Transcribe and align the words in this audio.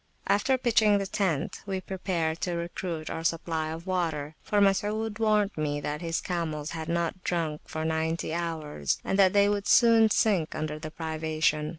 After 0.25 0.57
pitching 0.57 0.97
the 0.97 1.05
tent, 1.05 1.61
we 1.67 1.79
prepared 1.79 2.41
to 2.41 2.53
recruit 2.55 3.11
our 3.11 3.23
supply 3.23 3.69
of 3.69 3.85
water; 3.85 4.33
for 4.41 4.59
Masud 4.59 5.19
warned 5.19 5.55
me 5.55 5.79
that 5.79 6.01
his 6.01 6.21
camels 6.21 6.71
had 6.71 6.89
not 6.89 7.23
drunk 7.23 7.61
for 7.65 7.85
ninety 7.85 8.33
hours, 8.33 8.97
and 9.03 9.19
that 9.19 9.33
they 9.33 9.47
would 9.47 9.67
soon 9.67 10.09
sink 10.09 10.55
under 10.55 10.79
the 10.79 10.89
privation. 10.89 11.69